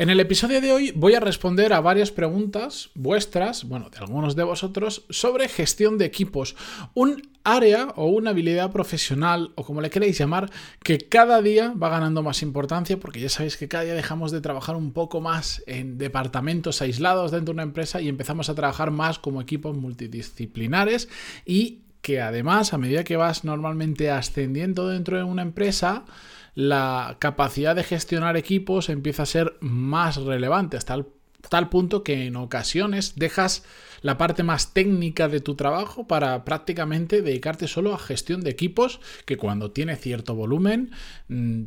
[0.00, 4.34] En el episodio de hoy voy a responder a varias preguntas vuestras, bueno, de algunos
[4.34, 6.56] de vosotros, sobre gestión de equipos.
[6.94, 10.50] Un área o una habilidad profesional, o como le queréis llamar,
[10.82, 14.40] que cada día va ganando más importancia, porque ya sabéis que cada día dejamos de
[14.40, 18.90] trabajar un poco más en departamentos aislados dentro de una empresa y empezamos a trabajar
[18.90, 21.10] más como equipos multidisciplinares
[21.44, 26.04] y que además, a medida que vas normalmente ascendiendo dentro de una empresa,
[26.54, 31.04] la capacidad de gestionar equipos empieza a ser más relevante, hasta
[31.48, 33.64] tal punto que en ocasiones dejas
[34.02, 39.00] la parte más técnica de tu trabajo para prácticamente dedicarte solo a gestión de equipos,
[39.24, 40.90] que cuando tiene cierto volumen
[41.28, 41.64] mm,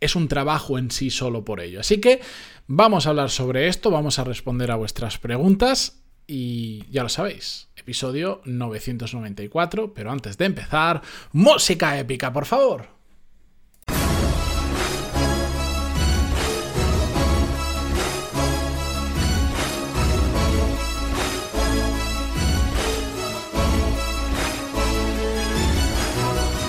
[0.00, 1.80] es un trabajo en sí solo por ello.
[1.80, 2.20] Así que
[2.66, 7.68] vamos a hablar sobre esto, vamos a responder a vuestras preguntas y ya lo sabéis,
[7.74, 11.00] episodio 994, pero antes de empezar,
[11.32, 12.97] música épica, por favor.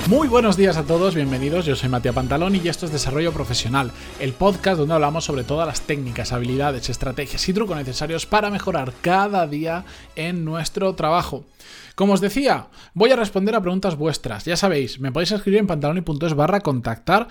[0.09, 1.67] Muy buenos días a todos, bienvenidos.
[1.67, 5.67] Yo soy Matías Pantalón y esto es Desarrollo Profesional, el podcast donde hablamos sobre todas
[5.67, 11.45] las técnicas, habilidades, estrategias y trucos necesarios para mejorar cada día en nuestro trabajo.
[11.93, 14.45] Como os decía, voy a responder a preguntas vuestras.
[14.45, 17.27] Ya sabéis, me podéis escribir en pantaloni.es barra contactar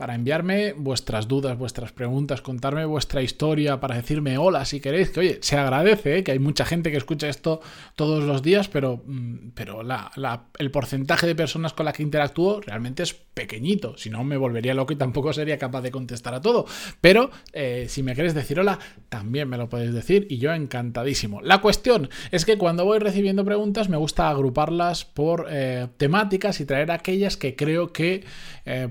[0.00, 5.20] para enviarme vuestras dudas, vuestras preguntas, contarme vuestra historia, para decirme hola si queréis, que
[5.20, 6.24] oye, se agradece, ¿eh?
[6.24, 7.60] que hay mucha gente que escucha esto
[7.96, 9.82] todos los días, pero, mm, pero
[10.58, 14.72] el porcentaje de personas con las que interactúo realmente es pequeñito, si no me volvería
[14.72, 16.64] loco y tampoco sería capaz de contestar a todo.
[17.02, 18.78] Pero eh, si me queréis decir hola,
[19.10, 21.42] también me lo podéis decir y yo encantadísimo.
[21.42, 26.64] La cuestión es que cuando voy recibiendo preguntas me gusta agruparlas por eh, temáticas y
[26.64, 28.24] traer aquellas que creo que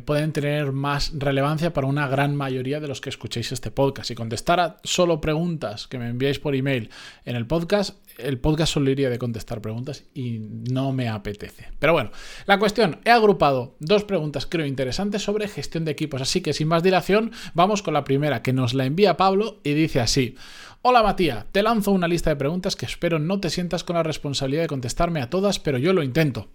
[0.04, 4.08] pueden tener más relevancia para una gran mayoría de los que escuchéis este podcast.
[4.08, 6.89] Si contestara solo preguntas que me enviáis por email
[7.25, 11.70] en el podcast, el podcast solo iría de contestar preguntas y no me apetece.
[11.80, 12.11] Pero bueno,
[12.45, 16.67] la cuestión, he agrupado dos preguntas creo interesantes sobre gestión de equipos, así que sin
[16.67, 20.36] más dilación, vamos con la primera que nos la envía Pablo y dice así.
[20.82, 24.04] Hola Matías, te lanzo una lista de preguntas que espero no te sientas con la
[24.04, 26.48] responsabilidad de contestarme a todas, pero yo lo intento.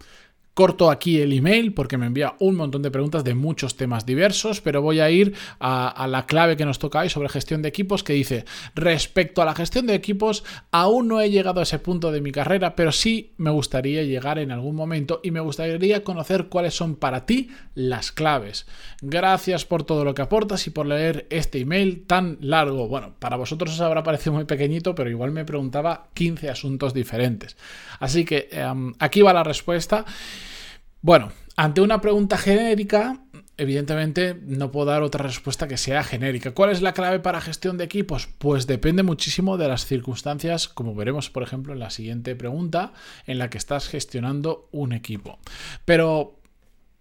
[0.55, 4.61] Corto aquí el email porque me envía un montón de preguntas de muchos temas diversos,
[4.61, 8.05] pero voy a ir a, la clave que nos toca hoy sobre gestión de equipos
[8.05, 8.45] que dice,
[8.77, 12.31] respecto a la gestión de equipos, aún no he llegado a ese punto de mi
[12.31, 16.95] carrera, pero sí me gustaría llegar en algún momento y me gustaría conocer cuáles son
[16.95, 18.67] para ti las claves.
[19.03, 22.87] Gracias por todo lo que aportas y por leer este email tan largo.
[22.87, 27.57] Bueno, para vosotros os habrá parecido muy pequeñito, pero igual me preguntaba 15 asuntos diferentes.
[27.99, 30.05] Así que em, aquí va la respuesta.
[31.05, 33.21] Bueno, ante una pregunta genérica,
[33.59, 36.53] evidentemente no puedo dar otra respuesta que sea genérica.
[36.53, 38.27] ¿Cuál es la clave para gestión de equipos?
[38.39, 42.95] Pues depende muchísimo de las circunstancias, como veremos por ejemplo en la siguiente pregunta,
[43.27, 45.39] en la que estás gestionando un equipo.
[45.85, 46.41] Pero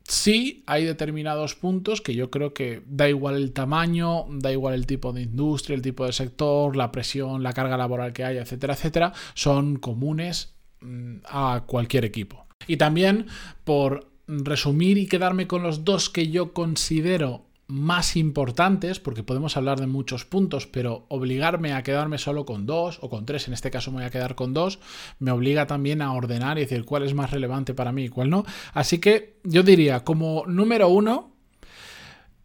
[0.03, 4.85] sí hay determinados puntos que yo creo que da igual el tamaño, da igual el
[4.85, 8.73] tipo de industria, el tipo de sector, la presión, la carga laboral que haya, etcétera,
[8.73, 12.43] etcétera, son comunes mm, a cualquier equipo.
[12.68, 13.28] Y también
[13.63, 19.79] por resumir y quedarme con los dos que yo considero más importantes, porque podemos hablar
[19.79, 23.72] de muchos puntos, pero obligarme a quedarme solo con dos o con tres, en este
[23.72, 24.79] caso me voy a quedar con dos,
[25.19, 28.29] me obliga también a ordenar y decir cuál es más relevante para mí y cuál
[28.29, 28.46] no.
[28.74, 31.35] Así que yo diría, como número uno,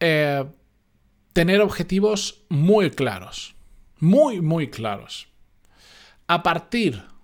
[0.00, 0.44] eh,
[1.32, 3.54] tener objetivos muy claros,
[3.98, 5.28] muy, muy claros.
[6.26, 7.17] A partir de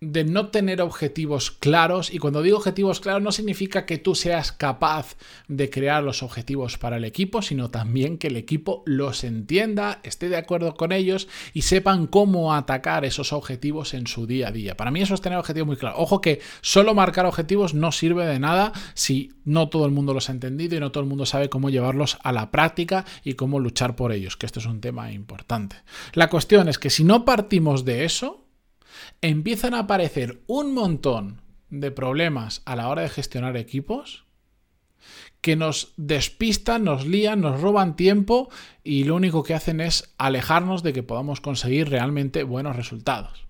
[0.00, 5.16] no tener objetivos claros y cuando digo objetivos claros no significa que tú seas capaz
[5.48, 10.28] de crear los objetivos para el equipo, sino también que el equipo los entienda, esté
[10.28, 14.76] de acuerdo con ellos y sepan cómo atacar esos objetivos en su día a día.
[14.76, 15.98] Para mí eso es tener objetivos muy claros.
[16.00, 20.28] Ojo que solo marcar objetivos no sirve de nada si no todo el mundo los
[20.28, 23.58] ha entendido y no todo el mundo sabe cómo llevarlos a la práctica y cómo
[23.58, 25.76] luchar por ellos, que esto es un tema importante.
[26.12, 28.47] La cuestión es que si no partimos de eso,
[29.20, 34.24] empiezan a aparecer un montón de problemas a la hora de gestionar equipos
[35.40, 38.48] que nos despistan, nos lían, nos roban tiempo
[38.82, 43.46] y lo único que hacen es alejarnos de que podamos conseguir realmente buenos resultados.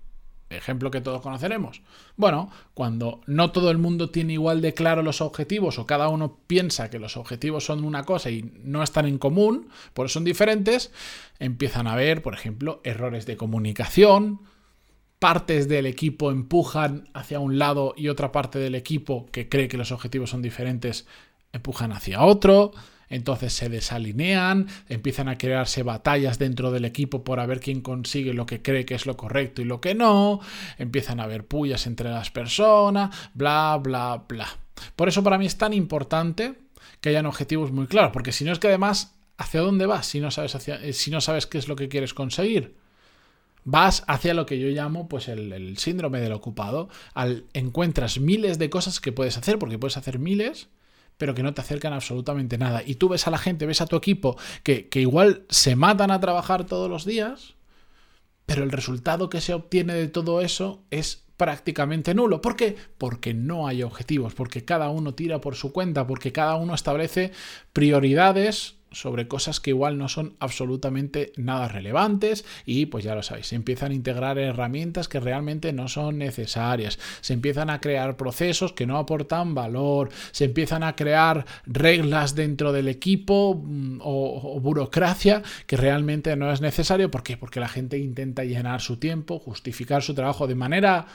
[0.51, 1.83] Ejemplo que todos conoceremos.
[2.17, 6.39] Bueno, cuando no todo el mundo tiene igual de claro los objetivos o cada uno
[6.47, 10.25] piensa que los objetivos son una cosa y no están en común, por eso son
[10.25, 10.91] diferentes,
[11.39, 14.41] empiezan a haber, por ejemplo, errores de comunicación,
[15.19, 19.77] partes del equipo empujan hacia un lado y otra parte del equipo que cree que
[19.77, 21.07] los objetivos son diferentes
[21.53, 22.73] empujan hacia otro.
[23.11, 28.35] entonces se desalinean, empiezan a crearse batallas dentro del equipo por a ver quién consigue
[28.35, 30.41] lo que cree que es lo correcto y lo que no,
[30.77, 34.47] empiezan a haber pullas entre las personas, bla, bla, bla.
[34.95, 36.55] Por eso para mí es tan importante
[37.01, 40.21] que hayan objetivos muy claros, porque si no es que además, ¿hacia dónde vas si
[40.21, 42.77] no sabes, hacia, si no sabes qué es lo que quieres conseguir?
[43.71, 46.89] Vas hacia lo que yo llamo pues el, síndrome del ocupado.
[47.13, 50.69] Al, encuentras miles de cosas que puedes hacer, porque puedes hacer miles,
[51.19, 52.83] pero que no te acercan absolutamente nada.
[52.85, 56.11] Y tú ves a la gente, ves a tu equipo, que, que igual se matan
[56.11, 57.55] a trabajar todos los días,
[58.47, 62.41] pero el resultado que se obtiene de todo eso es prácticamente nulo.
[62.41, 62.77] ¿Por qué?
[62.97, 67.33] Porque no hay objetivos, porque cada uno tira por su cuenta, porque cada uno establece
[67.75, 73.49] prioridades sobre cosas que igual no son absolutamente nada relevantes y pues ya lo sabéis,
[73.49, 78.73] se empiezan a integrar herramientas que realmente no son necesarias, se empiezan a crear procesos
[78.73, 85.43] que no aportan valor, se empiezan a crear reglas dentro del equipo mm, o, burocracia
[85.67, 87.11] que realmente no es necesario.
[87.11, 87.37] ¿Por qué?
[87.37, 91.07] Porque la gente intenta llenar su tiempo, justificar su trabajo de manera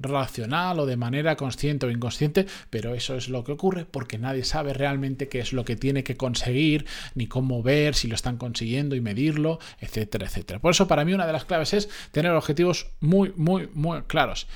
[0.00, 4.44] racional o de manera consciente o inconsciente, pero eso es lo que ocurre porque nadie
[4.44, 8.36] sabe realmente qué es lo que tiene que conseguir, ni cómo ver si lo están
[8.36, 10.60] consiguiendo y medirlo, etcétera, etcétera.
[10.60, 14.46] Por eso para mí una de las claves es tener objetivos muy, muy, muy claros.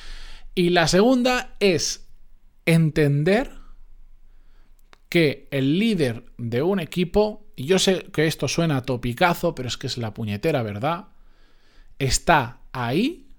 [0.54, 2.06] Y la segunda es
[2.66, 3.52] entender
[5.08, 9.76] que el líder de un equipo, y yo sé que esto suena topicazo, pero es
[9.76, 11.08] que es la puñetera verdad,
[11.98, 13.29] está ahí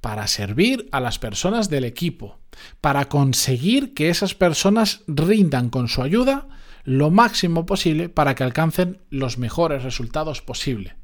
[0.00, 2.38] para servir a las personas del equipo,
[2.80, 6.48] para conseguir que esas personas rindan con su ayuda
[6.84, 10.94] lo máximo posible para que alcancen los mejores resultados posible,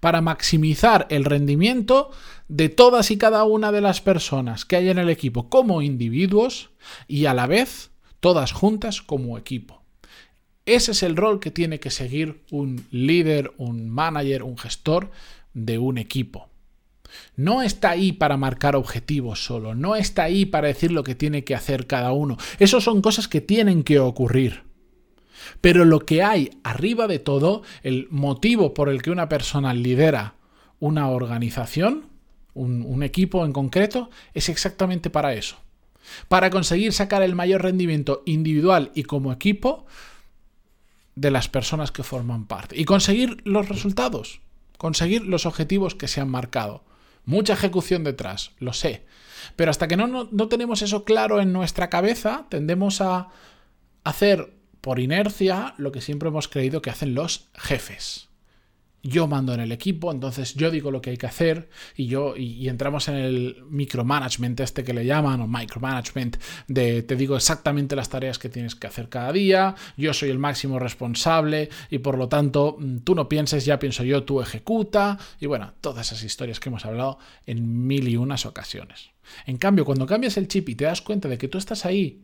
[0.00, 2.10] para maximizar el rendimiento
[2.48, 6.70] de todas y cada una de las personas que hay en el equipo como individuos
[7.06, 9.82] y a la vez todas juntas como equipo.
[10.66, 15.10] Ese es el rol que tiene que seguir un líder, un manager, un gestor
[15.54, 16.51] de un equipo.
[17.36, 21.44] No está ahí para marcar objetivos solo, no está ahí para decir lo que tiene
[21.44, 22.36] que hacer cada uno.
[22.58, 24.62] Eso son cosas que tienen que ocurrir.
[25.60, 30.34] Pero lo que hay arriba de todo, el motivo por el que una persona lidera
[30.78, 32.06] una organización,
[32.54, 35.56] un, un equipo en concreto, es exactamente para eso.
[36.28, 39.86] Para conseguir sacar el mayor rendimiento individual y como equipo
[41.14, 42.78] de las personas que forman parte.
[42.78, 44.40] Y conseguir los resultados,
[44.78, 46.84] conseguir los objetivos que se han marcado.
[47.24, 49.04] Mucha ejecución detrás, lo sé.
[49.56, 53.28] Pero hasta que no, no, tenemos eso claro en nuestra cabeza, tendemos a
[54.04, 58.31] hacer por inercia lo que siempre hemos creído que hacen los jefes
[59.02, 62.36] yo mando en el equipo, entonces yo digo lo que hay que hacer y yo
[62.36, 66.36] y, entramos en el micromanagement este que le llaman o micromanagement
[66.68, 70.38] de te digo exactamente las tareas que tienes que hacer cada día, yo soy el
[70.38, 75.18] máximo responsable y por lo tanto mm, tú no pienses, ya pienso yo, tú ejecuta
[75.40, 79.10] y bueno, todas esas historias que hemos hablado en mil y unas ocasiones.
[79.46, 82.22] En cambio, cuando cambias el chip y te das cuenta de que tú estás ahí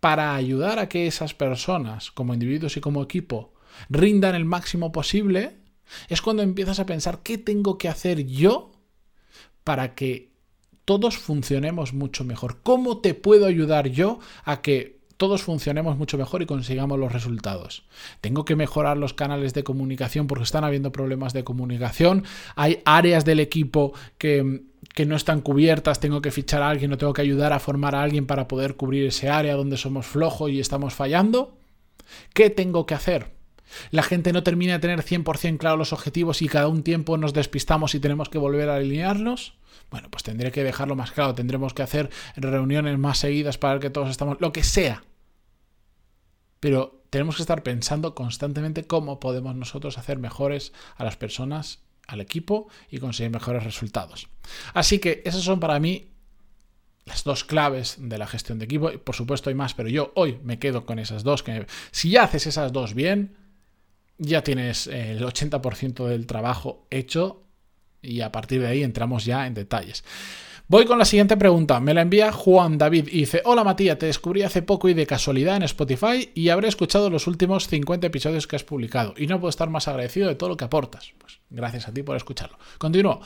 [0.00, 3.54] para ayudar a que esas personas, como individuos y como equipo,
[3.88, 5.63] rindan el máximo posible,
[6.08, 8.72] es cuando empiezas a pensar qué tengo que hacer yo
[9.64, 10.30] para que
[10.84, 12.60] todos funcionemos mucho mejor.
[12.62, 17.84] ¿Cómo te puedo ayudar yo a que todos funcionemos mucho mejor y consigamos los resultados.
[18.20, 22.24] Tengo que mejorar los canales de comunicación porque están habiendo problemas de comunicación.
[22.56, 24.62] Hay áreas del equipo que,
[24.92, 26.00] que, no están cubiertas.
[26.00, 28.76] Tengo que fichar a alguien o tengo que ayudar a formar a alguien para poder
[28.76, 31.56] cubrir ese área donde somos flojos y estamos fallando.
[32.32, 33.33] ¿Qué tengo que hacer?
[33.90, 37.32] La gente no termina de tener 100% claro los objetivos y cada un tiempo nos
[37.32, 39.54] despistamos y tenemos que volver a alinearnos,
[39.90, 43.90] bueno, pues tendré que dejarlo más claro, tendremos que hacer reuniones más seguidas para que
[43.90, 45.04] todos estamos, lo que sea.
[46.60, 52.20] Pero tenemos que estar pensando constantemente cómo podemos nosotros hacer mejores a las personas, al
[52.20, 54.28] equipo y conseguir mejores resultados.
[54.72, 56.14] Así que esas son para mí
[57.04, 58.90] las dos claves de la gestión de equipo.
[58.98, 61.42] Por supuesto hay más, pero yo hoy me quedo con esas dos.
[61.42, 63.36] Que si ya haces esas dos bien,
[64.18, 67.42] ya tienes el 80% del trabajo hecho
[68.02, 70.04] y a partir de ahí entramos ya en detalles.
[70.66, 71.78] Voy con la siguiente pregunta.
[71.78, 75.06] Me la envía Juan David y dice: Hola Matías, te descubrí hace poco y de
[75.06, 79.38] casualidad en Spotify y habré escuchado los últimos 50 episodios que has publicado y no
[79.40, 81.12] puedo estar más agradecido de todo lo que aportas.
[81.18, 82.58] Pues gracias a ti por escucharlo.
[82.78, 83.20] Continúo.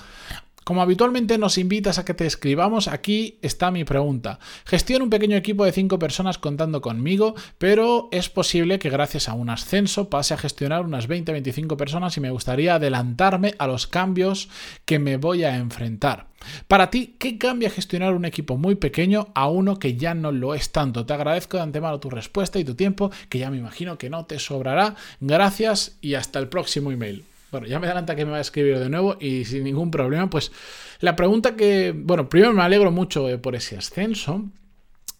[0.68, 4.38] Como habitualmente nos invitas a que te escribamos, aquí está mi pregunta.
[4.66, 9.32] Gestiono un pequeño equipo de 5 personas contando conmigo, pero es posible que gracias a
[9.32, 14.50] un ascenso pase a gestionar unas 20-25 personas y me gustaría adelantarme a los cambios
[14.84, 16.26] que me voy a enfrentar.
[16.66, 20.54] Para ti, ¿qué cambia gestionar un equipo muy pequeño a uno que ya no lo
[20.54, 21.06] es tanto?
[21.06, 24.26] Te agradezco de antemano tu respuesta y tu tiempo, que ya me imagino que no
[24.26, 24.96] te sobrará.
[25.18, 27.24] Gracias y hasta el próximo email.
[27.50, 30.28] Bueno, ya me adelanta que me va a escribir de nuevo y sin ningún problema,
[30.28, 30.52] pues
[31.00, 34.44] la pregunta que, bueno, primero me alegro mucho eh, por ese ascenso.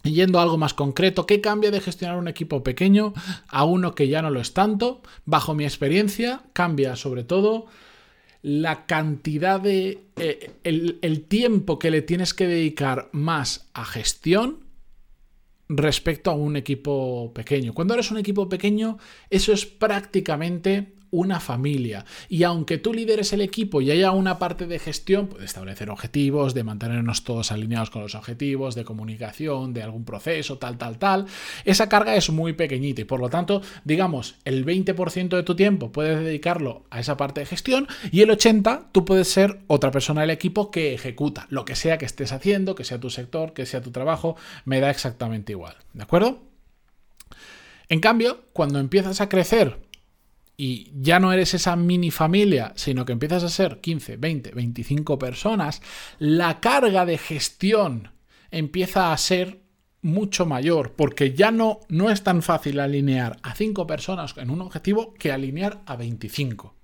[0.03, 3.13] Yendo a algo más concreto, ¿qué cambia de gestionar un equipo pequeño
[3.49, 5.01] a uno que ya no lo es tanto?
[5.25, 7.65] Bajo mi experiencia, cambia sobre todo
[8.41, 10.05] la cantidad de...
[10.15, 14.63] Eh, el, tiempo que le tienes que dedicar más a gestión
[15.67, 17.73] respecto a un equipo pequeño.
[17.73, 18.97] Cuando eres un equipo pequeño,
[19.29, 22.05] eso es prácticamente una familia.
[22.27, 26.53] Y aunque tú lideres el equipo y haya una parte de gestión, de establecer objetivos,
[26.53, 31.25] de mantenernos todos alineados con los objetivos, de comunicación, de algún proceso, tal, tal, tal,
[31.65, 35.91] esa carga es muy pequeñita y por lo tanto, digamos, el 20% de tu tiempo
[35.91, 40.21] puedes dedicarlo a esa parte de gestión y el 80% tú puedes ser otra persona
[40.21, 43.65] del equipo que ejecuta lo que sea que estés haciendo, que sea tu sector, que
[43.65, 44.35] sea tu trabajo,
[44.65, 45.75] me da exactamente igual.
[45.93, 46.41] ¿De acuerdo?
[47.89, 49.77] En cambio, cuando empiezas a crecer
[50.59, 55.17] y ya no eres esa mini familia, sino que empiezas a ser 15, 20, 25
[55.17, 55.81] personas,
[56.19, 58.11] la carga de gestión
[58.51, 59.61] empieza a ser
[60.01, 64.59] mucho mayor, porque ya no, no es tan fácil alinear a 5 personas en un
[64.59, 66.75] objetivo que alinear a 25.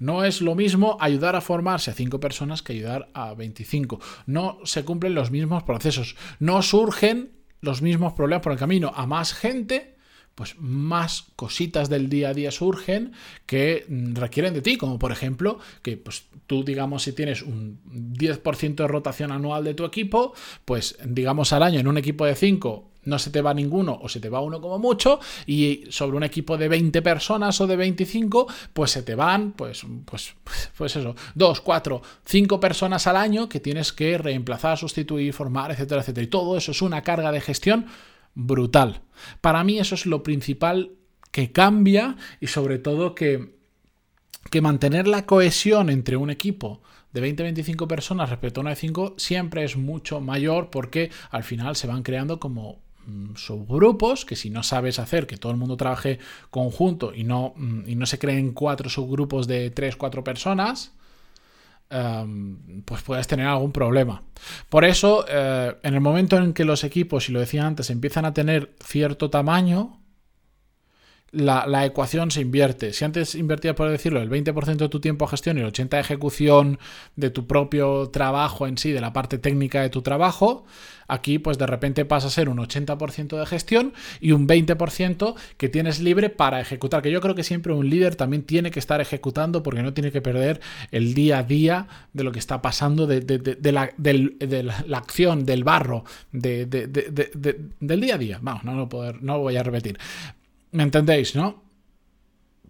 [0.00, 4.00] No es lo mismo ayudar a formarse a 5 personas que ayudar a 25.
[4.26, 6.16] No se cumplen los mismos procesos.
[6.40, 8.92] No surgen los mismos problemas por el camino.
[8.96, 9.91] A más gente
[10.34, 13.12] pues más cositas del día a día surgen
[13.46, 18.74] que requieren de ti, como por ejemplo que pues tú digamos si tienes un 10%
[18.74, 20.34] de rotación anual de tu equipo,
[20.64, 24.08] pues digamos al año en un equipo de 5 no se te va ninguno o
[24.08, 27.76] se te va uno como mucho y sobre un equipo de 20 personas o de
[27.76, 30.34] 25 pues se te van pues pues
[30.76, 36.00] pues eso, 2, 4, 5 personas al año que tienes que reemplazar, sustituir, formar, etcétera,
[36.00, 36.24] etcétera.
[36.24, 37.86] Y todo eso es una carga de gestión
[38.34, 39.02] brutal.
[39.40, 40.92] Para mí eso es lo principal
[41.30, 43.56] que cambia y sobre todo que,
[44.50, 49.14] que mantener la cohesión entre un equipo de 20-25 personas respecto a una de 5
[49.18, 54.50] siempre es mucho mayor porque al final se van creando como mm, subgrupos que si
[54.50, 56.18] no sabes hacer que todo el mundo trabaje
[56.50, 60.92] conjunto y no, mm, y no se creen cuatro subgrupos de 3-4 personas,
[61.94, 64.22] Em, pues puedes tener algún problema.
[64.70, 68.24] Por eso, eh, en el momento en que los equipos, y lo decía antes, empiezan
[68.24, 70.00] a tener cierto tamaño,
[71.32, 72.92] la, ecuación se invierte.
[72.92, 75.88] Si antes invertías, por decirlo, el 20% de tu tiempo a gestión y el 80%
[75.88, 76.78] de ejecución
[77.16, 80.66] de tu propio trabajo en sí, de la parte técnica de tu trabajo,
[81.08, 85.68] aquí pues de repente pasa a ser un 80% de gestión y un 20% que
[85.70, 87.00] tienes libre para ejecutar.
[87.00, 90.12] Que yo creo que siempre un líder también tiene que estar ejecutando porque no tiene
[90.12, 90.60] que perder
[90.90, 93.90] el día a día de lo que está pasando, de, la,
[94.86, 96.68] la, acción, del barro, del
[97.80, 98.38] día a día.
[98.42, 99.98] Vamos, no, no, poder, no voy a repetir.
[100.72, 101.62] ¿Me entendéis, no?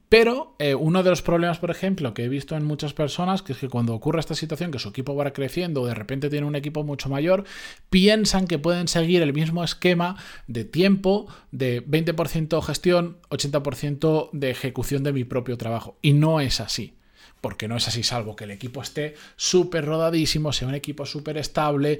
[0.08, 3.54] Pero eh, uno de los problemas, por ejemplo, que he visto en muchas personas, que
[3.54, 6.46] es que cuando ocurre esta situación, que su equipo va creciendo o de repente tiene
[6.46, 7.44] un equipo mucho mayor,
[7.88, 10.16] piensan que pueden seguir el mismo esquema
[10.48, 15.96] de tiempo, de 20% gestión, 80% de ejecución de mi propio trabajo.
[16.02, 16.94] Y no es así
[17.42, 21.36] porque no es así, salvo que el equipo esté súper rodadísimo, sea un equipo súper
[21.36, 21.98] estable,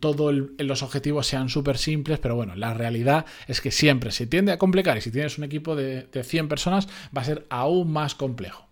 [0.00, 4.52] todos los objetivos sean súper simples, pero bueno, la realidad es que siempre se tiende
[4.52, 7.92] a complicar y si tienes un equipo de, de 100 personas va a ser aún
[7.92, 8.66] más complejo.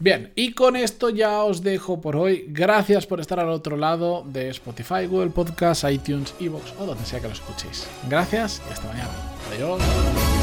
[0.00, 2.44] Bien, y con esto ya os dejo por hoy.
[2.48, 7.20] Gracias por estar al otro lado de Spotify, Google Podcast, iTunes, Evox o donde sea
[7.20, 7.88] que lo escuchéis.
[8.08, 9.10] Gracias y hasta mañana.
[9.52, 10.37] Adiós.